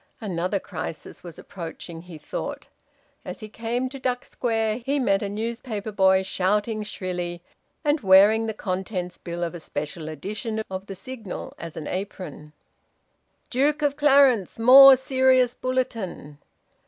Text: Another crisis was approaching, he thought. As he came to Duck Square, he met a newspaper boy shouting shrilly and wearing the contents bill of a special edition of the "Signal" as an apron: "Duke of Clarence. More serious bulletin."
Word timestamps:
Another 0.19 0.59
crisis 0.59 1.23
was 1.23 1.37
approaching, 1.37 2.01
he 2.01 2.17
thought. 2.17 2.65
As 3.23 3.39
he 3.39 3.47
came 3.47 3.87
to 3.89 3.99
Duck 3.99 4.25
Square, 4.25 4.77
he 4.79 4.97
met 4.97 5.21
a 5.21 5.29
newspaper 5.29 5.91
boy 5.91 6.23
shouting 6.23 6.81
shrilly 6.81 7.43
and 7.85 7.99
wearing 8.01 8.47
the 8.47 8.53
contents 8.55 9.19
bill 9.19 9.43
of 9.43 9.53
a 9.53 9.59
special 9.59 10.09
edition 10.09 10.63
of 10.71 10.87
the 10.87 10.95
"Signal" 10.95 11.53
as 11.59 11.77
an 11.77 11.85
apron: 11.85 12.51
"Duke 13.51 13.83
of 13.83 13.95
Clarence. 13.95 14.57
More 14.57 14.97
serious 14.97 15.53
bulletin." 15.53 16.39